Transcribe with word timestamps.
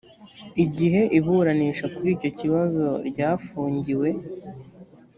igihe 0.63 1.01
iburanisha 1.17 1.85
kuri 1.93 2.09
icyo 2.15 2.29
kibazo 2.39 2.85
ryafungiwe 3.09 4.09